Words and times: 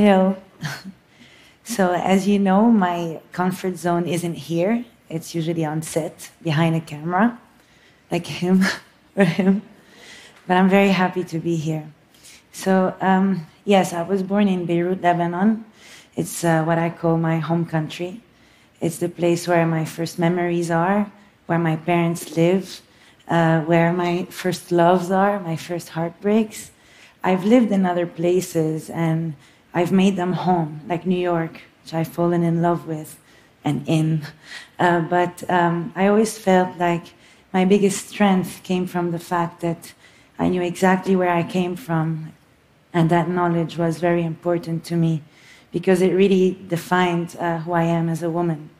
Hello. 0.00 0.36
so, 1.64 1.92
as 1.92 2.28
you 2.28 2.38
know, 2.38 2.70
my 2.70 3.20
comfort 3.32 3.76
zone 3.76 4.06
isn't 4.06 4.34
here. 4.34 4.84
It's 5.08 5.34
usually 5.34 5.64
on 5.64 5.82
set, 5.82 6.30
behind 6.40 6.76
a 6.76 6.80
camera, 6.80 7.36
like 8.08 8.24
him 8.24 8.62
or 9.16 9.24
him. 9.24 9.62
But 10.46 10.56
I'm 10.56 10.68
very 10.68 10.90
happy 10.90 11.24
to 11.24 11.40
be 11.40 11.56
here. 11.56 11.90
So, 12.52 12.94
um, 13.00 13.48
yes, 13.64 13.92
I 13.92 14.02
was 14.02 14.22
born 14.22 14.46
in 14.46 14.66
Beirut, 14.66 15.02
Lebanon. 15.02 15.64
It's 16.14 16.44
uh, 16.44 16.62
what 16.62 16.78
I 16.78 16.90
call 16.90 17.18
my 17.18 17.40
home 17.40 17.66
country. 17.66 18.20
It's 18.80 18.98
the 18.98 19.08
place 19.08 19.48
where 19.48 19.66
my 19.66 19.84
first 19.84 20.16
memories 20.16 20.70
are, 20.70 21.10
where 21.46 21.58
my 21.58 21.74
parents 21.74 22.36
live, 22.36 22.82
uh, 23.26 23.62
where 23.62 23.92
my 23.92 24.28
first 24.30 24.70
loves 24.70 25.10
are, 25.10 25.40
my 25.40 25.56
first 25.56 25.88
heartbreaks. 25.88 26.70
I've 27.24 27.44
lived 27.44 27.72
in 27.72 27.84
other 27.84 28.06
places 28.06 28.90
and 28.90 29.34
I've 29.74 29.92
made 29.92 30.16
them 30.16 30.32
home, 30.32 30.80
like 30.88 31.06
New 31.06 31.18
York, 31.18 31.60
which 31.82 31.94
I've 31.94 32.08
fallen 32.08 32.42
in 32.42 32.62
love 32.62 32.86
with 32.86 33.18
and 33.64 33.86
in. 33.86 34.22
Uh, 34.78 35.00
but 35.00 35.48
um, 35.50 35.92
I 35.94 36.06
always 36.08 36.38
felt 36.38 36.76
like 36.78 37.06
my 37.52 37.64
biggest 37.64 38.08
strength 38.08 38.62
came 38.62 38.86
from 38.86 39.10
the 39.10 39.18
fact 39.18 39.60
that 39.60 39.92
I 40.38 40.48
knew 40.48 40.62
exactly 40.62 41.16
where 41.16 41.30
I 41.30 41.42
came 41.42 41.76
from, 41.76 42.32
and 42.92 43.10
that 43.10 43.28
knowledge 43.28 43.76
was 43.76 43.98
very 43.98 44.22
important 44.22 44.84
to 44.84 44.96
me 44.96 45.22
because 45.72 46.00
it 46.00 46.12
really 46.12 46.58
defined 46.68 47.36
uh, 47.38 47.58
who 47.58 47.72
I 47.72 47.84
am 47.84 48.08
as 48.08 48.22
a 48.22 48.30
woman. 48.30 48.70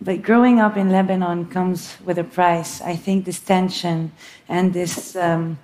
But 0.00 0.22
growing 0.22 0.60
up 0.60 0.76
in 0.76 0.90
Lebanon 0.90 1.46
comes 1.46 1.96
with 2.04 2.18
a 2.18 2.24
price. 2.24 2.80
I 2.80 2.96
think 2.96 3.24
this 3.24 3.40
tension 3.40 4.12
and 4.48 4.72
this, 4.72 5.16
um, 5.16 5.58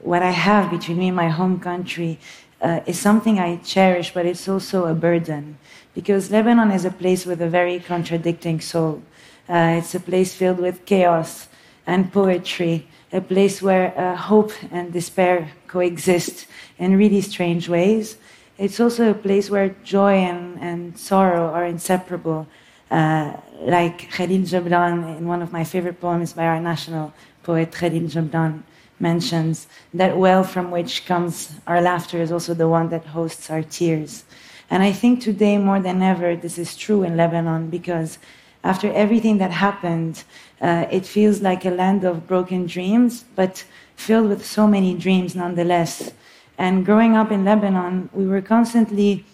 what 0.00 0.22
I 0.22 0.30
have 0.30 0.70
between 0.70 0.98
me 0.98 1.08
and 1.08 1.16
my 1.16 1.28
home 1.28 1.60
country, 1.60 2.18
uh, 2.60 2.80
is 2.86 2.98
something 2.98 3.38
I 3.38 3.56
cherish, 3.56 4.12
but 4.12 4.26
it's 4.26 4.48
also 4.48 4.86
a 4.86 4.94
burden. 4.94 5.58
Because 5.94 6.30
Lebanon 6.30 6.70
is 6.70 6.84
a 6.84 6.90
place 6.90 7.26
with 7.26 7.40
a 7.42 7.48
very 7.48 7.80
contradicting 7.80 8.60
soul. 8.60 9.02
Uh, 9.48 9.78
it's 9.78 9.94
a 9.94 10.00
place 10.00 10.34
filled 10.34 10.58
with 10.58 10.84
chaos 10.84 11.48
and 11.86 12.12
poetry, 12.12 12.86
a 13.12 13.20
place 13.20 13.60
where 13.60 13.98
uh, 13.98 14.16
hope 14.16 14.52
and 14.70 14.92
despair 14.92 15.50
coexist 15.66 16.46
in 16.78 16.96
really 16.96 17.20
strange 17.20 17.68
ways. 17.68 18.16
It's 18.58 18.78
also 18.78 19.10
a 19.10 19.14
place 19.14 19.50
where 19.50 19.70
joy 19.82 20.14
and, 20.18 20.60
and 20.60 20.98
sorrow 20.98 21.48
are 21.48 21.64
inseparable. 21.64 22.46
Uh, 22.90 23.32
like 23.62 24.10
Khalil 24.10 24.42
Gibran 24.42 25.16
in 25.16 25.26
one 25.26 25.42
of 25.42 25.52
my 25.52 25.64
favorite 25.64 26.00
poems 26.00 26.32
by 26.32 26.44
our 26.44 26.60
national 26.60 27.12
poet 27.42 27.72
Khalil 27.72 28.02
Gibran 28.02 28.62
mentions, 29.00 29.66
that 29.94 30.16
well 30.16 30.44
from 30.44 30.70
which 30.70 31.06
comes 31.06 31.52
our 31.66 31.80
laughter 31.80 32.20
is 32.20 32.30
also 32.30 32.54
the 32.54 32.68
one 32.68 32.88
that 32.90 33.06
hosts 33.06 33.50
our 33.50 33.62
tears. 33.62 34.24
And 34.70 34.82
I 34.82 34.92
think 34.92 35.20
today 35.20 35.58
more 35.58 35.80
than 35.80 36.02
ever 36.02 36.36
this 36.36 36.58
is 36.58 36.76
true 36.76 37.02
in 37.02 37.16
Lebanon 37.16 37.70
because 37.70 38.18
after 38.62 38.92
everything 38.92 39.38
that 39.38 39.50
happened, 39.50 40.22
uh, 40.60 40.86
it 40.90 41.06
feels 41.06 41.40
like 41.40 41.64
a 41.64 41.70
land 41.70 42.04
of 42.04 42.26
broken 42.26 42.66
dreams, 42.66 43.24
but 43.34 43.64
filled 43.96 44.28
with 44.28 44.44
so 44.44 44.66
many 44.66 44.94
dreams 44.94 45.34
nonetheless. 45.34 46.12
And 46.58 46.84
growing 46.84 47.16
up 47.16 47.32
in 47.32 47.44
Lebanon, 47.44 48.10
we 48.12 48.26
were 48.26 48.42
constantly 48.42 49.24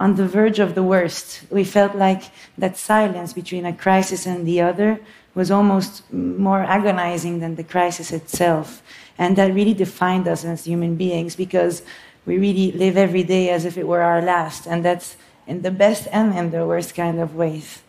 on 0.00 0.16
the 0.16 0.26
verge 0.26 0.58
of 0.58 0.74
the 0.74 0.82
worst. 0.82 1.42
We 1.50 1.64
felt 1.64 1.94
like 1.94 2.24
that 2.58 2.76
silence 2.76 3.32
between 3.32 3.66
a 3.66 3.72
crisis 3.72 4.26
and 4.26 4.46
the 4.46 4.60
other 4.60 4.98
was 5.34 5.50
almost 5.50 6.12
more 6.12 6.62
agonizing 6.62 7.40
than 7.40 7.54
the 7.54 7.64
crisis 7.64 8.12
itself. 8.12 8.82
And 9.18 9.36
that 9.36 9.54
really 9.54 9.74
defined 9.74 10.28
us 10.28 10.44
as 10.44 10.64
human 10.64 10.96
beings 10.96 11.36
because 11.36 11.82
we 12.26 12.38
really 12.38 12.72
live 12.72 12.96
every 12.96 13.22
day 13.22 13.50
as 13.50 13.64
if 13.64 13.76
it 13.76 13.86
were 13.86 14.02
our 14.02 14.22
last. 14.22 14.66
And 14.66 14.84
that's 14.84 15.16
in 15.46 15.62
the 15.62 15.70
best 15.70 16.08
and 16.12 16.34
in 16.36 16.50
the 16.50 16.66
worst 16.66 16.94
kind 16.94 17.18
of 17.20 17.34
ways. 17.34 17.82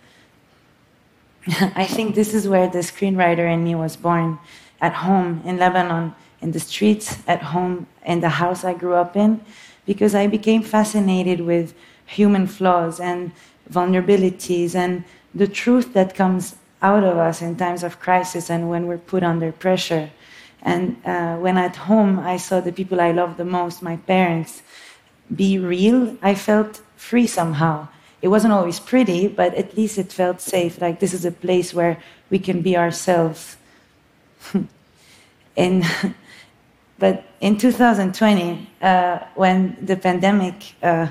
I 1.75 1.85
think 1.85 2.15
this 2.15 2.33
is 2.33 2.47
where 2.47 2.67
the 2.67 2.79
screenwriter 2.79 3.51
in 3.51 3.63
me 3.63 3.75
was 3.75 3.95
born 3.97 4.39
at 4.81 4.93
home 4.93 5.41
in 5.45 5.57
Lebanon, 5.57 6.15
in 6.41 6.51
the 6.51 6.59
streets, 6.59 7.17
at 7.27 7.41
home, 7.41 7.87
in 8.05 8.21
the 8.21 8.29
house 8.29 8.63
I 8.63 8.73
grew 8.73 8.95
up 8.95 9.15
in, 9.15 9.41
because 9.85 10.15
I 10.15 10.27
became 10.27 10.63
fascinated 10.63 11.41
with 11.41 11.73
human 12.05 12.47
flaws 12.47 12.99
and 12.99 13.31
vulnerabilities 13.69 14.75
and 14.75 15.03
the 15.33 15.47
truth 15.47 15.93
that 15.93 16.15
comes 16.15 16.55
out 16.83 17.03
of 17.03 17.17
us 17.17 17.41
in 17.41 17.55
times 17.55 17.83
of 17.83 17.99
crisis 17.99 18.49
and 18.49 18.69
when 18.69 18.85
we're 18.85 18.97
put 18.97 19.23
under 19.23 19.51
pressure. 19.51 20.11
And 20.61 20.97
uh, 21.05 21.37
when 21.37 21.57
at 21.57 21.75
home 21.75 22.19
I 22.19 22.37
saw 22.37 22.59
the 22.59 22.71
people 22.71 23.01
I 23.01 23.11
love 23.11 23.37
the 23.37 23.45
most, 23.45 23.81
my 23.81 23.95
parents, 23.95 24.61
be 25.33 25.57
real, 25.57 26.17
I 26.21 26.35
felt 26.35 26.81
free 26.97 27.25
somehow. 27.25 27.87
It 28.21 28.27
wasn't 28.27 28.53
always 28.53 28.79
pretty, 28.79 29.27
but 29.27 29.53
at 29.55 29.75
least 29.75 29.97
it 29.97 30.11
felt 30.11 30.41
safe. 30.41 30.79
Like 30.79 30.99
this 30.99 31.13
is 31.13 31.25
a 31.25 31.31
place 31.31 31.73
where 31.73 31.97
we 32.29 32.39
can 32.39 32.61
be 32.61 32.77
ourselves. 32.77 33.57
and 35.57 35.83
but 36.99 37.25
in 37.41 37.57
2020, 37.57 38.69
uh, 38.81 39.19
when 39.35 39.77
the 39.81 39.95
pandemic 39.95 40.75
uh, 40.81 41.07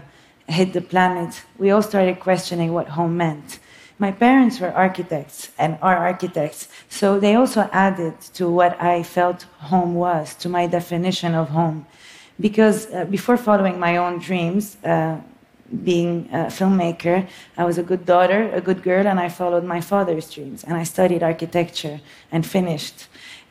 hit 0.46 0.72
the 0.72 0.80
planet, 0.80 1.42
we 1.58 1.70
all 1.70 1.82
started 1.82 2.20
questioning 2.20 2.72
what 2.72 2.88
home 2.88 3.16
meant. 3.16 3.58
My 3.98 4.10
parents 4.10 4.60
were 4.60 4.72
architects 4.72 5.50
and 5.58 5.78
are 5.82 5.96
architects, 5.96 6.68
so 6.88 7.20
they 7.20 7.34
also 7.34 7.68
added 7.72 8.20
to 8.34 8.48
what 8.48 8.80
I 8.80 9.02
felt 9.02 9.42
home 9.58 9.94
was, 9.94 10.34
to 10.36 10.48
my 10.48 10.66
definition 10.66 11.34
of 11.34 11.50
home. 11.50 11.86
Because 12.40 12.90
uh, 12.90 13.04
before 13.04 13.36
following 13.36 13.78
my 13.78 13.96
own 13.98 14.18
dreams, 14.18 14.76
uh, 14.84 15.20
being 15.84 16.28
a 16.32 16.46
filmmaker, 16.46 17.26
I 17.56 17.64
was 17.64 17.78
a 17.78 17.82
good 17.82 18.04
daughter, 18.04 18.50
a 18.52 18.60
good 18.60 18.82
girl, 18.82 19.06
and 19.06 19.18
I 19.18 19.28
followed 19.28 19.64
my 19.64 19.80
father's 19.80 20.30
dreams. 20.30 20.64
And 20.64 20.74
I 20.76 20.82
studied 20.82 21.22
architecture 21.22 22.00
and 22.30 22.44
finished. 22.46 23.06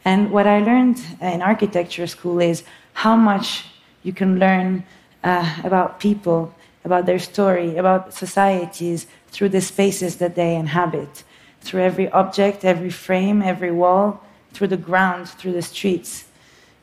And 0.05 0.31
what 0.31 0.47
I 0.47 0.59
learned 0.59 1.01
in 1.21 1.41
architecture 1.41 2.07
school 2.07 2.39
is 2.39 2.63
how 2.93 3.15
much 3.15 3.65
you 4.03 4.13
can 4.13 4.39
learn 4.39 4.83
uh, 5.23 5.57
about 5.63 5.99
people, 5.99 6.53
about 6.83 7.05
their 7.05 7.19
story, 7.19 7.77
about 7.77 8.13
societies 8.13 9.07
through 9.31 9.49
the 9.49 9.61
spaces 9.61 10.17
that 10.17 10.35
they 10.35 10.55
inhabit, 10.55 11.23
through 11.61 11.81
every 11.81 12.09
object, 12.11 12.63
every 12.65 12.89
frame, 12.89 13.41
every 13.41 13.71
wall, 13.71 14.21
through 14.53 14.67
the 14.67 14.77
ground, 14.77 15.29
through 15.29 15.53
the 15.53 15.61
streets. 15.61 16.25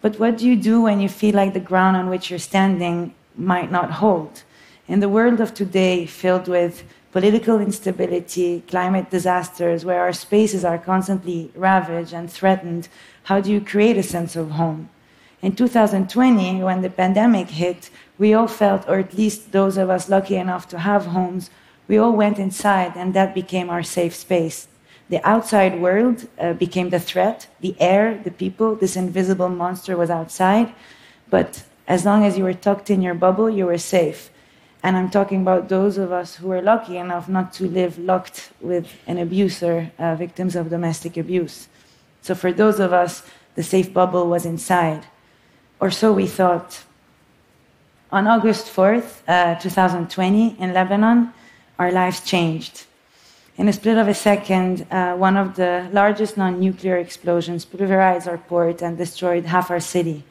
But 0.00 0.18
what 0.18 0.38
do 0.38 0.46
you 0.46 0.56
do 0.56 0.82
when 0.82 1.00
you 1.00 1.08
feel 1.08 1.34
like 1.34 1.54
the 1.54 1.60
ground 1.60 1.96
on 1.96 2.08
which 2.08 2.30
you're 2.30 2.38
standing 2.38 3.14
might 3.36 3.70
not 3.70 3.90
hold? 3.92 4.42
In 4.86 5.00
the 5.00 5.08
world 5.08 5.40
of 5.40 5.52
today, 5.52 6.06
filled 6.06 6.48
with 6.48 6.84
political 7.12 7.60
instability, 7.60 8.62
climate 8.68 9.10
disasters, 9.10 9.84
where 9.84 10.00
our 10.00 10.12
spaces 10.12 10.64
are 10.64 10.78
constantly 10.78 11.50
ravaged 11.54 12.12
and 12.12 12.30
threatened, 12.30 12.88
how 13.24 13.40
do 13.40 13.50
you 13.50 13.60
create 13.60 13.96
a 13.96 14.02
sense 14.02 14.36
of 14.36 14.52
home? 14.52 14.88
In 15.42 15.54
2020, 15.54 16.62
when 16.62 16.82
the 16.82 16.90
pandemic 16.90 17.50
hit, 17.50 17.90
we 18.18 18.34
all 18.34 18.48
felt, 18.48 18.88
or 18.88 18.98
at 18.98 19.14
least 19.14 19.52
those 19.52 19.76
of 19.76 19.90
us 19.90 20.08
lucky 20.08 20.36
enough 20.36 20.68
to 20.68 20.78
have 20.78 21.06
homes, 21.06 21.50
we 21.88 21.98
all 21.98 22.12
went 22.12 22.38
inside, 22.38 22.92
and 22.96 23.14
that 23.14 23.34
became 23.34 23.70
our 23.70 23.82
safe 23.82 24.14
space. 24.14 24.68
The 25.08 25.26
outside 25.26 25.80
world 25.80 26.28
uh, 26.38 26.52
became 26.52 26.90
the 26.90 27.00
threat. 27.00 27.48
The 27.60 27.74
air, 27.80 28.20
the 28.22 28.30
people, 28.30 28.74
this 28.74 28.94
invisible 28.94 29.48
monster 29.48 29.96
was 29.96 30.10
outside. 30.10 30.74
But 31.30 31.64
as 31.86 32.04
long 32.04 32.24
as 32.24 32.36
you 32.36 32.44
were 32.44 32.52
tucked 32.52 32.90
in 32.90 33.00
your 33.00 33.14
bubble, 33.14 33.48
you 33.48 33.64
were 33.64 33.78
safe. 33.78 34.30
And 34.82 34.96
I'm 34.96 35.10
talking 35.10 35.40
about 35.40 35.70
those 35.70 35.96
of 35.96 36.12
us 36.12 36.36
who 36.36 36.48
were 36.48 36.60
lucky 36.60 36.98
enough 36.98 37.28
not 37.28 37.54
to 37.54 37.66
live 37.66 37.98
locked 37.98 38.52
with 38.60 38.92
an 39.06 39.18
abuser, 39.18 39.90
uh, 39.98 40.14
victims 40.14 40.54
of 40.54 40.68
domestic 40.68 41.16
abuse. 41.16 41.68
So 42.20 42.34
for 42.34 42.52
those 42.52 42.78
of 42.78 42.92
us, 42.92 43.22
the 43.54 43.62
safe 43.62 43.92
bubble 43.92 44.28
was 44.28 44.44
inside. 44.44 45.06
Or 45.80 45.90
so 45.90 46.12
we 46.12 46.26
thought. 46.26 46.84
On 48.12 48.26
August 48.26 48.66
4th, 48.66 49.22
uh, 49.26 49.54
2020, 49.56 50.56
in 50.60 50.72
Lebanon, 50.72 51.32
our 51.78 51.92
lives 51.92 52.20
changed. 52.20 52.84
In 53.56 53.68
a 53.68 53.72
split 53.72 53.98
of 53.98 54.06
a 54.06 54.14
second, 54.14 54.86
uh, 54.90 55.16
one 55.16 55.36
of 55.36 55.56
the 55.56 55.88
largest 55.92 56.36
non 56.36 56.60
nuclear 56.60 56.96
explosions 56.96 57.64
pulverized 57.64 58.28
our 58.28 58.38
port 58.38 58.82
and 58.82 58.96
destroyed 58.96 59.46
half 59.46 59.70
our 59.70 59.80
city, 59.80 60.22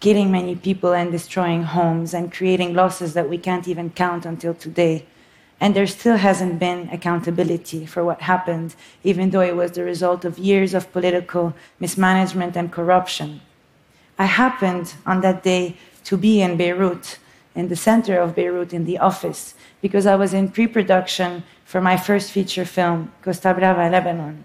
killing 0.00 0.30
many 0.30 0.54
people 0.56 0.92
and 0.94 1.12
destroying 1.12 1.64
homes 1.64 2.14
and 2.14 2.32
creating 2.32 2.74
losses 2.74 3.12
that 3.12 3.28
we 3.28 3.36
can't 3.36 3.68
even 3.68 3.90
count 3.90 4.24
until 4.24 4.54
today. 4.54 5.04
And 5.60 5.74
there 5.74 5.86
still 5.86 6.16
hasn't 6.16 6.58
been 6.58 6.88
accountability 6.90 7.86
for 7.86 8.04
what 8.04 8.22
happened, 8.22 8.74
even 9.04 9.30
though 9.30 9.40
it 9.40 9.56
was 9.56 9.72
the 9.72 9.84
result 9.84 10.24
of 10.24 10.38
years 10.38 10.74
of 10.74 10.92
political 10.92 11.54
mismanagement 11.80 12.56
and 12.56 12.72
corruption. 12.72 13.40
I 14.18 14.26
happened 14.26 14.94
on 15.04 15.20
that 15.20 15.42
day 15.42 15.76
to 16.04 16.16
be 16.16 16.40
in 16.40 16.56
Beirut, 16.56 17.18
in 17.56 17.68
the 17.68 17.76
center 17.76 18.20
of 18.20 18.36
Beirut, 18.36 18.72
in 18.72 18.84
the 18.84 18.98
office, 18.98 19.54
because 19.80 20.06
I 20.06 20.14
was 20.14 20.34
in 20.34 20.50
pre 20.50 20.66
production 20.66 21.42
for 21.64 21.80
my 21.80 21.96
first 21.96 22.30
feature 22.30 22.66
film, 22.66 23.12
Costa 23.22 23.52
Brava, 23.54 23.88
Lebanon, 23.88 24.44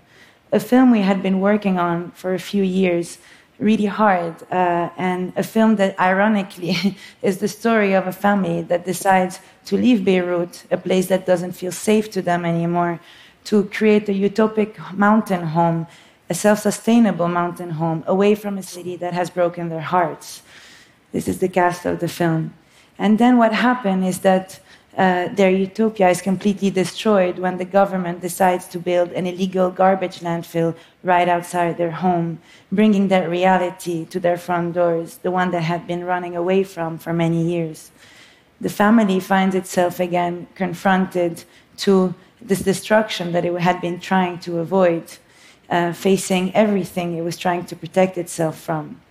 a 0.51 0.59
film 0.59 0.91
we 0.91 1.01
had 1.01 1.21
been 1.21 1.39
working 1.39 1.77
on 1.77 2.11
for 2.11 2.33
a 2.33 2.39
few 2.39 2.63
years, 2.63 3.19
really 3.59 3.85
hard, 3.85 4.35
uh, 4.51 4.89
and 4.97 5.33
a 5.35 5.43
film 5.43 5.75
that 5.75 5.99
ironically 5.99 6.97
is 7.21 7.37
the 7.37 7.47
story 7.47 7.93
of 7.93 8.07
a 8.07 8.11
family 8.11 8.61
that 8.63 8.85
decides 8.85 9.39
to 9.65 9.77
leave 9.77 10.03
Beirut, 10.03 10.63
a 10.71 10.77
place 10.77 11.07
that 11.07 11.25
doesn't 11.25 11.51
feel 11.51 11.71
safe 11.71 12.09
to 12.11 12.21
them 12.21 12.45
anymore, 12.45 12.99
to 13.43 13.65
create 13.65 14.07
a 14.09 14.13
utopic 14.13 14.71
mountain 14.93 15.43
home, 15.47 15.85
a 16.29 16.33
self 16.33 16.59
sustainable 16.59 17.27
mountain 17.27 17.71
home, 17.71 18.03
away 18.07 18.35
from 18.35 18.57
a 18.57 18.63
city 18.63 18.95
that 18.95 19.13
has 19.13 19.29
broken 19.29 19.69
their 19.69 19.81
hearts. 19.81 20.41
This 21.11 21.27
is 21.27 21.39
the 21.39 21.49
cast 21.49 21.85
of 21.85 21.99
the 21.99 22.07
film. 22.07 22.53
And 23.01 23.17
then 23.17 23.39
what 23.39 23.51
happened 23.51 24.05
is 24.05 24.19
that 24.19 24.59
uh, 24.95 25.29
their 25.33 25.49
utopia 25.49 26.09
is 26.09 26.21
completely 26.21 26.69
destroyed 26.69 27.39
when 27.39 27.57
the 27.57 27.65
government 27.65 28.21
decides 28.21 28.67
to 28.67 28.77
build 28.77 29.11
an 29.13 29.25
illegal 29.25 29.71
garbage 29.71 30.19
landfill 30.19 30.75
right 31.01 31.27
outside 31.27 31.77
their 31.77 31.89
home, 32.05 32.37
bringing 32.71 33.07
that 33.07 33.27
reality 33.27 34.05
to 34.05 34.19
their 34.19 34.37
front 34.37 34.75
doors, 34.75 35.17
the 35.23 35.31
one 35.31 35.49
they 35.49 35.63
had 35.63 35.87
been 35.87 36.03
running 36.03 36.35
away 36.35 36.63
from 36.63 36.99
for 36.99 37.11
many 37.11 37.41
years. 37.43 37.89
The 38.59 38.69
family 38.69 39.19
finds 39.19 39.55
itself 39.55 39.99
again 39.99 40.45
confronted 40.53 41.43
to 41.77 42.13
this 42.39 42.61
destruction 42.61 43.31
that 43.31 43.45
it 43.45 43.61
had 43.61 43.81
been 43.81 43.99
trying 43.99 44.37
to 44.41 44.59
avoid, 44.59 45.05
uh, 45.71 45.93
facing 45.93 46.53
everything 46.53 47.17
it 47.17 47.23
was 47.23 47.37
trying 47.37 47.65
to 47.65 47.75
protect 47.75 48.19
itself 48.19 48.59
from. 48.59 49.01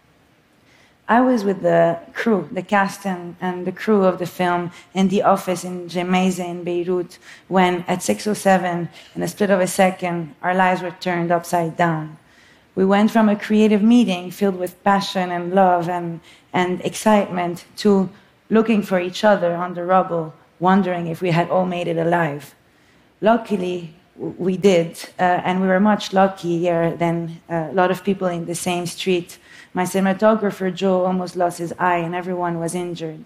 I 1.11 1.21
was 1.23 1.43
with 1.43 1.63
the 1.63 1.99
crew, 2.15 2.49
the 2.53 2.63
cast 2.63 3.05
and, 3.05 3.35
and 3.41 3.67
the 3.67 3.73
crew 3.73 4.05
of 4.05 4.21
the 4.21 4.27
film 4.27 4.71
in 4.95 5.09
the 5.09 5.23
office 5.25 5.65
in 5.65 5.89
Gemmayzeh 5.89 6.49
in 6.49 6.63
Beirut 6.63 7.19
when 7.49 7.85
at 7.89 7.99
6.07, 7.99 8.89
in 9.17 9.23
a 9.23 9.27
split 9.27 9.51
of 9.51 9.59
a 9.59 9.67
second, 9.67 10.37
our 10.41 10.55
lives 10.55 10.83
were 10.83 10.97
turned 11.01 11.33
upside 11.33 11.77
down. 11.77 12.17
We 12.77 12.85
went 12.85 13.11
from 13.11 13.29
a 13.29 13.35
creative 13.35 13.83
meeting 13.83 14.31
filled 14.31 14.57
with 14.57 14.85
passion 14.85 15.33
and 15.33 15.53
love 15.53 15.89
and, 15.89 16.21
and 16.53 16.81
excitement 16.83 17.65
to 17.79 18.09
looking 18.49 18.81
for 18.81 19.01
each 19.01 19.25
other 19.25 19.57
on 19.57 19.75
the 19.75 19.85
rubble, 19.85 20.33
wondering 20.61 21.09
if 21.09 21.21
we 21.21 21.33
had 21.33 21.51
all 21.51 21.67
made 21.67 21.89
it 21.89 21.97
alive. 21.97 22.55
Luckily, 23.21 23.97
we 24.15 24.57
did, 24.57 24.97
uh, 25.19 25.43
and 25.45 25.61
we 25.61 25.67
were 25.67 25.81
much 25.81 26.13
luckier 26.13 26.95
than 26.97 27.41
a 27.49 27.73
lot 27.73 27.91
of 27.91 28.05
people 28.05 28.29
in 28.29 28.47
the 28.47 28.55
same 28.55 28.87
street 28.87 29.39
my 29.73 29.85
cinematographer, 29.85 30.75
Joe, 30.75 31.05
almost 31.05 31.37
lost 31.37 31.59
his 31.59 31.73
eye 31.79 31.99
and 31.99 32.15
everyone 32.15 32.59
was 32.59 32.75
injured. 32.75 33.25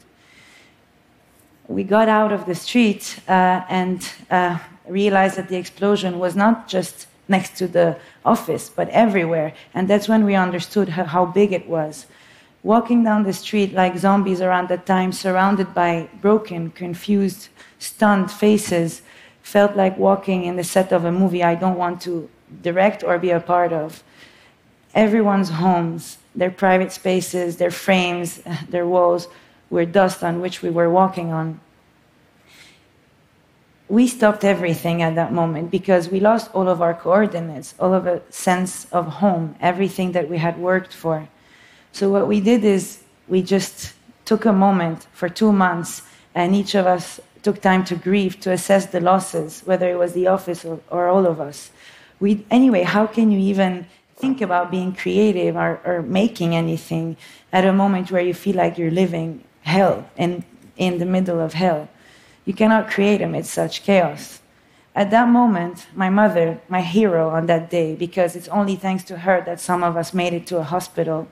We 1.69 1.85
got 1.85 2.09
out 2.09 2.33
of 2.33 2.45
the 2.45 2.55
street 2.55 3.21
uh, 3.27 3.65
and 3.69 4.07
uh, 4.31 4.59
realized 4.87 5.37
that 5.37 5.49
the 5.49 5.57
explosion 5.57 6.19
was 6.19 6.37
not 6.37 6.69
just 6.69 7.07
next 7.29 7.57
to 7.57 7.67
the 7.67 7.97
office, 8.25 8.69
but 8.69 8.89
everywhere. 8.91 9.55
And 9.73 9.89
that's 9.89 10.09
when 10.09 10.25
we 10.25 10.35
understood 10.35 10.91
how, 10.91 11.25
big 11.25 11.53
it 11.53 11.67
was. 11.67 12.07
Walking 12.63 13.03
down 13.05 13.23
the 13.23 13.33
street 13.33 13.73
like 13.73 13.97
zombies 13.97 14.41
around 14.43 14.69
that 14.69 14.85
time, 14.85 15.13
surrounded 15.13 15.75
by 15.75 16.09
broken, 16.21 16.71
confused, 16.71 17.49
stunned 17.79 18.31
faces, 18.31 19.03
felt 19.43 19.77
like 19.77 19.99
walking 19.99 20.45
in 20.45 20.57
the 20.57 20.65
set 20.65 20.93
of 20.93 21.05
a 21.05 21.13
movie 21.13 21.43
I 21.43 21.55
don't 21.55 21.77
want 21.77 22.01
to 22.03 22.29
direct 22.63 23.03
or 23.03 23.19
be 23.19 23.31
a 23.31 23.41
part 23.41 23.73
of. 23.73 24.03
Everyone's 24.95 25.51
homes, 25.51 26.19
their 26.35 26.51
private 26.51 26.93
spaces, 26.93 27.57
their 27.57 27.71
frames, 27.71 28.41
their 28.69 28.87
walls 28.87 29.29
were 29.71 29.85
dust 29.85 30.23
on 30.23 30.41
which 30.41 30.63
we 30.63 30.71
were 30.71 30.91
walking 30.91 31.33
on. 31.33 31.61
We 33.89 34.09
stopped 34.09 34.45
everything 34.45 35.03
at 35.03 35.15
that 35.17 35.33
moment 35.33 35.71
because 35.71 36.09
we 36.09 36.19
lost 36.21 36.51
all 36.55 36.69
of 36.69 36.81
our 36.81 36.95
coordinates, 36.95 37.75
all 37.79 37.93
of 37.93 38.07
a 38.07 38.23
sense 38.31 38.87
of 38.93 39.07
home, 39.07 39.57
everything 39.61 40.13
that 40.13 40.29
we 40.29 40.39
had 40.39 40.59
worked 40.59 40.95
for. 40.95 41.29
So, 41.93 42.11
what 42.11 42.27
we 42.27 42.41
did 42.41 42.65
is 42.65 43.03
we 43.29 43.43
just 43.43 43.95
took 44.25 44.47
a 44.47 44.53
moment 44.53 45.07
for 45.13 45.29
two 45.29 45.53
months, 45.53 46.03
and 46.35 46.55
each 46.55 46.75
of 46.75 46.87
us 46.87 47.21
took 47.43 47.61
time 47.61 47.85
to 47.85 47.95
grieve, 47.95 48.41
to 48.41 48.51
assess 48.53 48.87
the 48.87 49.01
losses, 49.01 49.61
whether 49.67 49.89
it 49.91 49.99
was 49.99 50.15
the 50.15 50.27
office 50.27 50.65
or, 50.65 50.81
or 50.91 51.09
all 51.09 51.27
of 51.27 51.41
us. 51.41 51.71
We, 52.21 52.45
anyway, 52.51 52.83
how 52.83 53.07
can 53.07 53.31
you 53.31 53.39
even 53.39 53.87
think 54.17 54.41
about 54.41 54.71
being 54.71 54.95
creative 54.95 55.57
or, 55.57 55.81
or 55.85 56.03
making 56.03 56.55
anything 56.55 57.17
at 57.53 57.65
a 57.65 57.73
moment 57.73 58.11
where 58.11 58.23
you 58.23 58.35
feel 58.35 58.57
like 58.57 58.79
you're 58.79 58.91
living 58.91 59.43
hell 59.63 60.09
and 60.17 60.45
in 60.77 60.99
the 60.99 61.07
middle 61.07 61.41
of 61.41 61.55
hell. 61.55 61.89
You 62.45 62.55
cannot 62.55 62.91
create 62.91 63.23
amidst 63.23 63.53
such 63.53 63.83
chaos. 63.83 64.41
At 64.95 65.11
that 65.11 65.29
moment, 65.29 65.87
my 65.95 66.09
mother, 66.09 66.61
my 66.69 66.81
hero 66.83 67.31
on 67.31 67.47
that 67.47 67.71
day, 67.71 67.97
because 67.97 68.37
it's 68.37 68.49
only 68.49 68.77
thanks 68.77 69.03
to 69.05 69.19
her 69.19 69.43
that 69.45 69.61
some 69.61 69.83
of 69.83 69.97
us 69.97 70.15
made 70.15 70.33
it 70.33 70.47
to 70.49 70.59
a 70.59 70.63
hospital, 70.63 71.27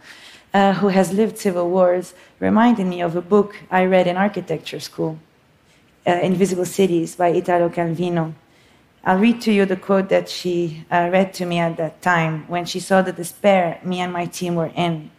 uh, 0.53 0.75
who 0.75 0.89
has 0.89 1.13
lived 1.13 1.39
civil 1.39 1.71
wars, 1.71 2.15
reminded 2.41 2.87
me 2.87 3.01
of 3.01 3.15
a 3.15 3.23
book 3.23 3.57
I 3.71 3.85
read 3.85 4.07
in 4.07 4.17
architecture 4.17 4.81
school, 4.81 5.19
uh, 6.07 6.11
Invisible 6.11 6.65
Cities 6.65 7.15
by 7.15 7.29
Italo 7.29 7.69
Calvino. 7.69 8.35
I'll 9.05 9.19
read 9.19 9.41
to 9.43 9.53
you 9.53 9.67
the 9.67 9.77
quote 9.77 10.09
that 10.11 10.29
she 10.29 10.85
uh, 10.91 11.09
read 11.13 11.35
to 11.35 11.47
me 11.47 11.59
at 11.59 11.77
that 11.77 12.03
time 12.03 12.47
when 12.49 12.65
she 12.65 12.79
saw 12.79 13.03
the 13.03 13.13
despair 13.13 13.81
me 13.85 14.01
and 14.01 14.13
my 14.13 14.27
team 14.27 14.55
were 14.55 14.73
in. 14.77 15.11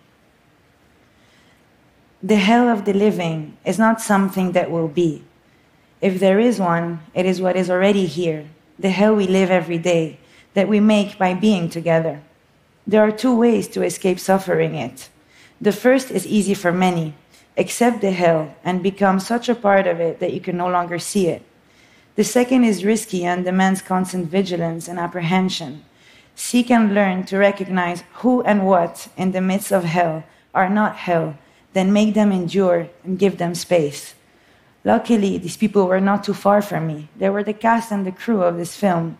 The 2.21 2.37
hell 2.37 2.69
of 2.69 2.85
the 2.85 2.93
living 2.93 3.57
is 3.65 3.77
not 3.77 3.99
something 3.99 4.53
that 4.53 4.71
will 4.71 4.87
be. 4.87 5.23
If 5.99 6.19
there 6.19 6.39
is 6.39 6.59
one, 6.59 7.01
it 7.13 7.25
is 7.25 7.41
what 7.41 7.57
is 7.57 7.69
already 7.69 8.05
here, 8.05 8.47
the 8.79 8.89
hell 8.89 9.15
we 9.15 9.27
live 9.27 9.51
every 9.51 9.77
day, 9.77 10.19
that 10.53 10.69
we 10.69 10.79
make 10.79 11.17
by 11.17 11.33
being 11.33 11.69
together. 11.69 12.21
There 12.87 13.01
are 13.01 13.11
two 13.11 13.35
ways 13.35 13.67
to 13.69 13.83
escape 13.83 14.19
suffering 14.19 14.75
it. 14.75 15.09
The 15.59 15.71
first 15.71 16.11
is 16.11 16.25
easy 16.25 16.53
for 16.53 16.71
many 16.71 17.15
accept 17.57 18.01
the 18.01 18.11
hell 18.11 18.55
and 18.63 18.81
become 18.81 19.19
such 19.19 19.49
a 19.49 19.55
part 19.55 19.87
of 19.87 19.99
it 19.99 20.19
that 20.19 20.33
you 20.33 20.41
can 20.41 20.57
no 20.57 20.67
longer 20.69 20.99
see 20.99 21.27
it. 21.27 21.43
The 22.15 22.23
second 22.23 22.63
is 22.63 22.85
risky 22.85 23.25
and 23.25 23.43
demands 23.43 23.81
constant 23.81 24.29
vigilance 24.29 24.87
and 24.87 24.99
apprehension. 24.99 25.83
Seek 26.35 26.69
and 26.69 26.93
learn 26.93 27.25
to 27.25 27.37
recognize 27.37 28.03
who 28.15 28.41
and 28.43 28.67
what 28.67 29.07
in 29.17 29.31
the 29.31 29.41
midst 29.41 29.71
of 29.71 29.83
hell 29.83 30.23
are 30.53 30.69
not 30.69 30.95
hell, 30.95 31.37
then 31.73 31.91
make 31.91 32.13
them 32.13 32.31
endure 32.31 32.87
and 33.03 33.17
give 33.17 33.37
them 33.37 33.55
space. 33.55 34.13
Luckily, 34.85 35.37
these 35.37 35.57
people 35.57 35.87
were 35.87 36.01
not 36.01 36.23
too 36.23 36.33
far 36.33 36.61
from 36.61 36.87
me. 36.87 37.09
They 37.17 37.29
were 37.29 37.43
the 37.43 37.53
cast 37.53 37.91
and 37.91 38.05
the 38.05 38.11
crew 38.11 38.43
of 38.43 38.57
this 38.57 38.75
film. 38.75 39.17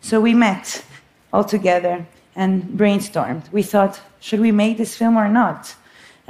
So 0.00 0.20
we 0.20 0.34
met 0.34 0.84
all 1.32 1.44
together 1.44 2.06
and 2.34 2.62
brainstormed. 2.78 3.52
We 3.52 3.62
thought, 3.62 4.00
should 4.20 4.40
we 4.40 4.52
make 4.52 4.78
this 4.78 4.96
film 4.96 5.16
or 5.16 5.28
not? 5.28 5.74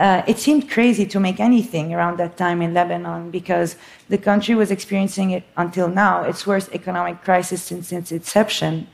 Uh, 0.00 0.22
it 0.26 0.38
seemed 0.38 0.70
crazy 0.70 1.04
to 1.04 1.20
make 1.20 1.38
anything 1.38 1.92
around 1.92 2.18
that 2.18 2.34
time 2.38 2.62
in 2.62 2.72
Lebanon 2.72 3.30
because 3.30 3.76
the 4.08 4.16
country 4.16 4.54
was 4.54 4.70
experiencing 4.70 5.30
it 5.30 5.44
until 5.58 5.88
now 5.88 6.22
its 6.22 6.46
worst 6.46 6.70
economic 6.72 7.22
crisis 7.22 7.62
since 7.62 7.92
its 7.92 8.10
inception. 8.10 8.86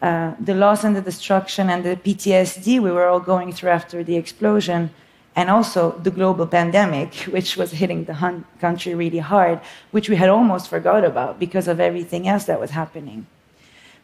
Uh, 0.00 0.34
the 0.38 0.54
loss 0.54 0.84
and 0.84 0.94
the 0.94 1.00
destruction 1.00 1.68
and 1.68 1.82
the 1.82 1.96
PTSD 1.96 2.80
we 2.80 2.92
were 2.92 3.08
all 3.08 3.18
going 3.18 3.52
through 3.52 3.70
after 3.70 4.04
the 4.04 4.14
explosion, 4.14 4.90
and 5.34 5.50
also 5.50 5.98
the 6.04 6.12
global 6.12 6.46
pandemic, 6.46 7.14
which 7.34 7.56
was 7.56 7.72
hitting 7.72 8.04
the 8.04 8.44
country 8.60 8.94
really 8.94 9.18
hard, 9.18 9.60
which 9.90 10.08
we 10.08 10.14
had 10.14 10.28
almost 10.28 10.68
forgot 10.68 11.04
about 11.04 11.40
because 11.40 11.66
of 11.66 11.80
everything 11.80 12.28
else 12.28 12.44
that 12.44 12.60
was 12.60 12.70
happening. 12.70 13.26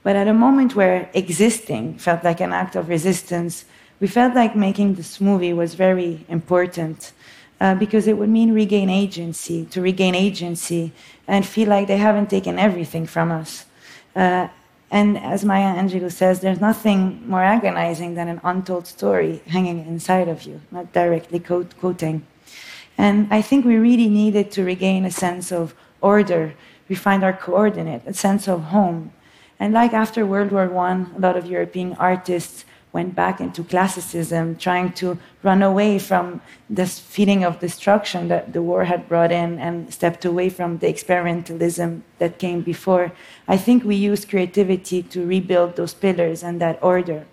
But 0.02 0.16
at 0.16 0.26
a 0.26 0.34
moment 0.34 0.74
where 0.74 1.08
existing 1.14 1.98
felt 1.98 2.24
like 2.24 2.40
an 2.40 2.52
act 2.52 2.74
of 2.74 2.88
resistance, 2.88 3.64
we 4.00 4.06
felt 4.06 4.34
like 4.34 4.54
making 4.54 4.94
this 4.94 5.20
movie 5.20 5.52
was 5.52 5.74
very 5.74 6.24
important 6.28 7.12
uh, 7.60 7.74
because 7.74 8.06
it 8.06 8.16
would 8.16 8.28
mean 8.28 8.52
regain 8.52 8.88
agency, 8.88 9.64
to 9.66 9.80
regain 9.80 10.14
agency 10.14 10.92
and 11.26 11.44
feel 11.44 11.68
like 11.68 11.88
they 11.88 11.96
haven't 11.96 12.30
taken 12.30 12.58
everything 12.58 13.06
from 13.06 13.32
us. 13.32 13.66
Uh, 14.14 14.48
and 14.90 15.18
as 15.18 15.44
Maya 15.44 15.74
Angelou 15.76 16.10
says, 16.10 16.40
there's 16.40 16.60
nothing 16.60 17.28
more 17.28 17.42
agonizing 17.42 18.14
than 18.14 18.28
an 18.28 18.40
untold 18.42 18.86
story 18.86 19.42
hanging 19.46 19.86
inside 19.86 20.28
of 20.28 20.44
you, 20.44 20.60
not 20.70 20.92
directly 20.92 21.40
quote, 21.40 21.76
quoting. 21.78 22.26
And 22.96 23.28
I 23.30 23.42
think 23.42 23.64
we 23.64 23.76
really 23.76 24.08
needed 24.08 24.50
to 24.52 24.64
regain 24.64 25.04
a 25.04 25.10
sense 25.10 25.52
of 25.52 25.74
order. 26.00 26.54
We 26.88 26.94
find 26.94 27.22
our 27.22 27.34
coordinate, 27.34 28.02
a 28.06 28.14
sense 28.14 28.48
of 28.48 28.62
home. 28.64 29.12
And 29.60 29.74
like 29.74 29.92
after 29.92 30.24
World 30.24 30.52
War 30.52 30.74
I, 30.74 31.06
a 31.16 31.18
lot 31.18 31.36
of 31.36 31.46
European 31.46 31.94
artists 31.94 32.64
went 32.92 33.14
back 33.14 33.40
into 33.40 33.62
classicism, 33.62 34.56
trying 34.56 34.92
to 34.92 35.18
run 35.42 35.62
away 35.62 35.98
from 35.98 36.40
this 36.70 36.98
feeling 36.98 37.44
of 37.44 37.60
destruction 37.60 38.28
that 38.28 38.52
the 38.52 38.62
war 38.62 38.84
had 38.84 39.08
brought 39.08 39.30
in 39.30 39.58
and 39.58 39.92
stepped 39.92 40.24
away 40.24 40.48
from 40.48 40.78
the 40.78 40.86
experimentalism 40.86 42.02
that 42.18 42.38
came 42.38 42.62
before. 42.62 43.12
I 43.46 43.56
think 43.56 43.84
we 43.84 43.94
used 43.94 44.30
creativity 44.30 45.02
to 45.02 45.26
rebuild 45.26 45.76
those 45.76 45.94
pillars 45.94 46.42
and 46.42 46.60
that 46.60 46.78
order. 46.82 47.26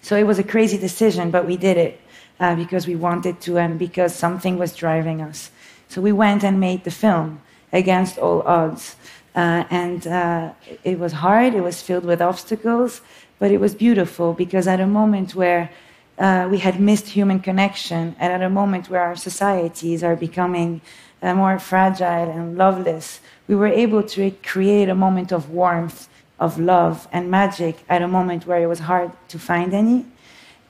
So 0.00 0.16
it 0.16 0.26
was 0.26 0.38
a 0.38 0.44
crazy 0.44 0.78
decision, 0.78 1.30
but 1.30 1.46
we 1.46 1.56
did 1.56 1.76
it 1.76 2.00
uh, 2.38 2.54
because 2.54 2.86
we 2.86 2.96
wanted 2.96 3.40
to 3.42 3.58
and 3.58 3.78
because 3.78 4.14
something 4.14 4.58
was 4.58 4.76
driving 4.76 5.20
us. 5.20 5.50
So 5.88 6.00
we 6.00 6.12
went 6.12 6.44
and 6.44 6.60
made 6.60 6.84
the 6.84 6.90
film 6.90 7.40
against 7.72 8.18
all 8.18 8.42
odds. 8.42 8.96
Uh, 9.34 9.64
and 9.70 10.06
uh, 10.06 10.52
it 10.84 10.98
was 10.98 11.12
hard, 11.12 11.54
it 11.54 11.62
was 11.62 11.82
filled 11.82 12.04
with 12.04 12.22
obstacles, 12.22 13.00
but 13.38 13.50
it 13.50 13.58
was 13.58 13.74
beautiful 13.74 14.32
because 14.32 14.68
at 14.68 14.80
a 14.80 14.86
moment 14.86 15.34
where 15.34 15.70
uh, 16.18 16.46
we 16.48 16.58
had 16.58 16.80
missed 16.80 17.08
human 17.08 17.40
connection, 17.40 18.14
and 18.20 18.32
at 18.32 18.42
a 18.42 18.48
moment 18.48 18.88
where 18.88 19.00
our 19.00 19.16
societies 19.16 20.04
are 20.04 20.14
becoming 20.14 20.80
uh, 21.22 21.34
more 21.34 21.58
fragile 21.58 22.30
and 22.30 22.56
loveless, 22.56 23.20
we 23.48 23.54
were 23.54 23.66
able 23.66 24.02
to 24.02 24.30
create 24.42 24.88
a 24.88 24.94
moment 24.94 25.32
of 25.32 25.50
warmth, 25.50 26.08
of 26.38 26.58
love, 26.58 27.08
and 27.12 27.30
magic 27.30 27.82
at 27.88 28.02
a 28.02 28.08
moment 28.08 28.46
where 28.46 28.62
it 28.62 28.66
was 28.66 28.80
hard 28.80 29.10
to 29.28 29.38
find 29.38 29.74
any. 29.74 30.06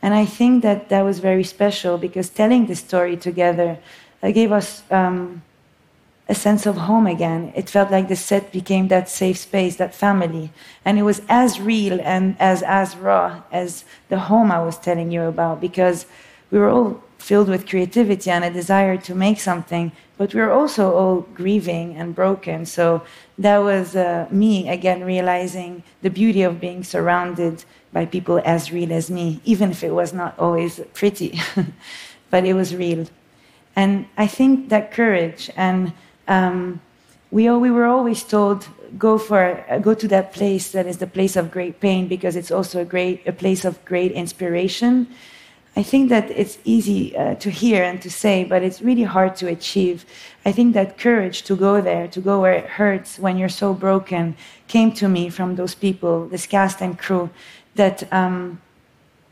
And 0.00 0.14
I 0.14 0.24
think 0.24 0.62
that 0.62 0.88
that 0.88 1.02
was 1.02 1.18
very 1.18 1.44
special 1.44 1.98
because 1.98 2.28
telling 2.30 2.66
the 2.66 2.76
story 2.76 3.16
together 3.16 3.78
uh, 4.22 4.30
gave 4.30 4.52
us 4.52 4.82
um, 4.90 5.42
a 6.28 6.34
sense 6.34 6.64
of 6.64 6.76
home 6.76 7.06
again. 7.06 7.52
It 7.54 7.68
felt 7.68 7.90
like 7.90 8.08
the 8.08 8.16
set 8.16 8.50
became 8.50 8.88
that 8.88 9.08
safe 9.08 9.38
space, 9.38 9.76
that 9.76 9.94
family. 9.94 10.50
And 10.84 10.98
it 10.98 11.02
was 11.02 11.20
as 11.28 11.60
real 11.60 12.00
and 12.02 12.36
as, 12.38 12.62
as 12.62 12.96
raw 12.96 13.42
as 13.52 13.84
the 14.08 14.18
home 14.18 14.50
I 14.50 14.62
was 14.62 14.78
telling 14.78 15.10
you 15.10 15.22
about 15.22 15.60
because 15.60 16.06
we 16.50 16.58
were 16.58 16.70
all 16.70 17.02
filled 17.18 17.48
with 17.48 17.68
creativity 17.68 18.30
and 18.30 18.44
a 18.44 18.50
desire 18.50 18.96
to 18.98 19.14
make 19.14 19.40
something, 19.40 19.92
but 20.18 20.34
we 20.34 20.40
were 20.40 20.52
also 20.52 20.92
all 20.92 21.20
grieving 21.34 21.96
and 21.96 22.14
broken. 22.14 22.66
So 22.66 23.02
that 23.38 23.58
was 23.58 23.96
uh, 23.96 24.26
me 24.30 24.68
again 24.68 25.04
realizing 25.04 25.82
the 26.02 26.10
beauty 26.10 26.42
of 26.42 26.60
being 26.60 26.84
surrounded 26.84 27.64
by 27.92 28.04
people 28.06 28.42
as 28.44 28.70
real 28.72 28.92
as 28.92 29.10
me, 29.10 29.40
even 29.44 29.70
if 29.70 29.82
it 29.82 29.92
was 29.92 30.12
not 30.12 30.38
always 30.38 30.80
pretty, 30.92 31.40
but 32.30 32.44
it 32.44 32.54
was 32.54 32.74
real. 32.74 33.06
And 33.76 34.06
I 34.16 34.26
think 34.26 34.68
that 34.68 34.92
courage 34.92 35.50
and 35.56 35.92
um, 36.28 36.80
we, 37.30 37.50
we 37.50 37.70
were 37.70 37.86
always 37.86 38.22
told 38.22 38.68
go 38.96 39.18
for 39.18 39.64
go 39.82 39.92
to 39.92 40.06
that 40.06 40.32
place 40.32 40.70
that 40.70 40.86
is 40.86 40.98
the 40.98 41.06
place 41.06 41.34
of 41.34 41.50
great 41.50 41.80
pain 41.80 42.06
because 42.06 42.36
it's 42.36 42.52
also 42.52 42.80
a 42.80 42.84
great 42.84 43.26
a 43.26 43.32
place 43.32 43.64
of 43.64 43.84
great 43.84 44.12
inspiration. 44.12 45.08
I 45.76 45.82
think 45.82 46.08
that 46.10 46.30
it's 46.30 46.58
easy 46.64 47.16
uh, 47.16 47.34
to 47.36 47.50
hear 47.50 47.82
and 47.82 48.00
to 48.02 48.08
say, 48.08 48.44
but 48.44 48.62
it's 48.62 48.80
really 48.80 49.02
hard 49.02 49.34
to 49.36 49.48
achieve. 49.48 50.06
I 50.44 50.52
think 50.52 50.72
that 50.74 50.98
courage 50.98 51.42
to 51.42 51.56
go 51.56 51.80
there, 51.80 52.06
to 52.06 52.20
go 52.20 52.40
where 52.40 52.52
it 52.52 52.66
hurts 52.66 53.18
when 53.18 53.36
you're 53.36 53.48
so 53.48 53.74
broken, 53.74 54.36
came 54.68 54.92
to 54.92 55.08
me 55.08 55.30
from 55.30 55.56
those 55.56 55.74
people, 55.74 56.28
this 56.28 56.46
cast 56.46 56.80
and 56.80 56.96
crew, 56.96 57.28
that 57.74 58.06
um, 58.12 58.60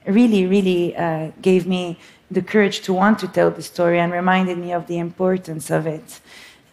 really, 0.05 0.47
really 0.47 0.97
uh, 0.97 1.31
gave 1.41 1.65
me 1.65 1.97
the 2.29 2.43
courage 2.43 2.81
to 2.81 2.93
want 2.93 3.21
to 3.21 3.29
tell 3.29 3.53
the 3.53 3.63
story 3.63 4.01
and 4.01 4.13
reminded 4.13 4.59
me 4.59 4.73
of 4.73 4.89
the 4.89 4.99
importance 4.99 5.71
of 5.71 5.87
it. 5.87 6.21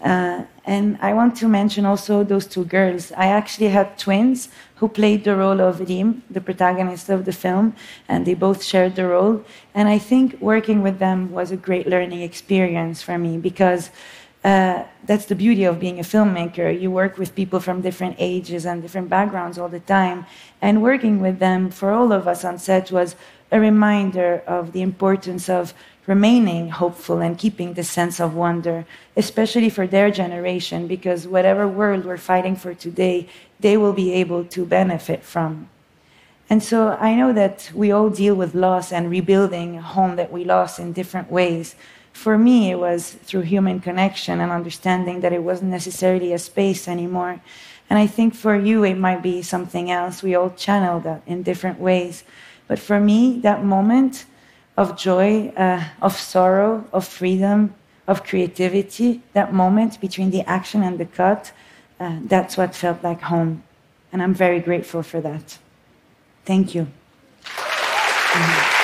Uh, 0.04 0.46
and 0.66 0.98
I 1.02 1.14
want 1.14 1.36
to 1.38 1.48
mention 1.48 1.86
also 1.86 2.24
those 2.24 2.46
two 2.46 2.64
girls. 2.64 3.12
I 3.14 3.28
actually 3.28 3.70
had 3.70 3.98
twins 3.98 4.50
who 4.76 4.88
played 4.88 5.24
the 5.26 5.36
role 5.36 5.60
of 5.60 5.82
Rim, 5.82 6.24
the 6.30 6.40
protagonist 6.40 7.10
of 7.10 7.26
the 7.26 7.34
film, 7.34 7.76
and 8.08 8.26
they 8.26 8.34
both 8.34 8.64
shared 8.64 8.96
the 8.96 9.08
role. 9.08 9.44
And 9.74 9.90
I 9.90 9.98
think 9.98 10.40
working 10.40 10.82
with 10.82 11.00
them 11.00 11.32
was 11.32 11.52
a 11.52 11.58
great 11.58 11.88
learning 11.88 12.22
experience 12.22 13.02
for 13.02 13.18
me 13.18 13.38
because 13.38 13.92
uh, 14.44 14.84
that's 15.06 15.26
the 15.26 15.36
beauty 15.36 15.66
of 15.66 15.80
being 15.80 16.00
a 16.00 16.04
filmmaker. 16.04 16.80
You 16.80 16.92
work 16.92 17.18
with 17.18 17.36
people 17.36 17.60
from 17.60 17.82
different 17.82 18.16
ages 18.20 18.66
and 18.66 18.82
different 18.82 19.10
backgrounds 19.10 19.58
all 19.58 19.68
the 19.68 19.82
time. 19.82 20.26
And 20.62 20.82
working 20.82 21.20
with 21.20 21.40
them 21.40 21.72
for 21.72 21.92
all 21.92 22.14
of 22.14 22.26
us 22.26 22.46
on 22.46 22.58
set 22.58 22.90
was 22.90 23.18
a 23.52 23.60
reminder 23.60 24.44
of 24.48 24.72
the 24.72 24.82
importance 24.82 25.50
of 25.50 25.74
remaining 26.06 26.70
hopeful 26.70 27.20
and 27.20 27.38
keeping 27.38 27.74
the 27.74 27.84
sense 27.84 28.20
of 28.20 28.34
wonder, 28.34 28.86
especially 29.16 29.70
for 29.70 29.86
their 29.86 30.10
generation, 30.10 30.88
because 30.88 31.28
whatever 31.28 31.68
world 31.68 32.06
we're 32.06 32.18
fighting 32.18 32.56
for 32.56 32.74
today, 32.74 33.28
they 33.60 33.78
will 33.78 33.94
be 33.94 34.14
able 34.14 34.44
to 34.46 34.66
benefit 34.66 35.24
from. 35.24 35.70
And 36.50 36.64
so 36.64 36.98
I 37.00 37.14
know 37.14 37.32
that 37.34 37.72
we 37.76 37.92
all 37.92 38.10
deal 38.10 38.34
with 38.34 38.56
loss 38.56 38.92
and 38.92 39.12
rebuilding 39.12 39.78
a 39.78 39.82
home 39.82 40.16
that 40.16 40.32
we 40.32 40.44
lost 40.44 40.80
in 40.80 40.94
different 40.94 41.32
ways. 41.32 41.76
For 42.12 42.38
me, 42.40 42.72
it 42.72 42.80
was 42.80 43.12
through 43.12 43.42
human 43.42 43.80
connection 43.80 44.42
and 44.42 44.52
understanding 44.52 45.22
that 45.22 45.32
it 45.32 45.44
wasn't 45.44 45.70
necessarily 45.70 46.34
a 46.34 46.40
space 46.40 46.88
anymore. 46.88 47.40
And 47.88 48.00
I 48.00 48.08
think 48.08 48.34
for 48.34 48.56
you, 48.56 48.84
it 48.84 48.96
might 48.96 49.22
be 49.22 49.44
something 49.44 49.92
else. 49.92 50.24
We 50.24 50.34
all 50.34 50.50
channel 50.50 51.00
that 51.02 51.22
in 51.28 51.44
different 51.44 51.80
ways. 51.80 52.24
But 52.68 52.80
for 52.80 53.00
me, 53.00 53.40
that 53.42 53.64
moment, 53.64 54.26
of 54.80 54.96
joy, 54.96 55.50
uh, 55.58 55.84
of 56.02 56.16
sorrow, 56.16 56.86
of 56.94 57.06
freedom, 57.06 57.76
of 58.08 58.24
creativity, 58.24 59.22
that 59.34 59.54
moment 59.54 60.00
between 60.00 60.32
the 60.32 60.42
action 60.50 60.82
and 60.84 60.98
the 60.98 61.06
cut, 61.06 61.52
uh, 62.00 62.18
that's 62.24 62.56
what 62.56 62.74
felt 62.74 63.04
like 63.04 63.20
home. 63.20 63.62
And 64.14 64.24
I'm 64.24 64.34
very 64.34 64.62
grateful 64.62 65.04
for 65.04 65.20
that. 65.20 65.60
Thank 66.46 66.74
you. 66.76 66.84
Mm 66.84 68.42
-hmm. 68.42 68.79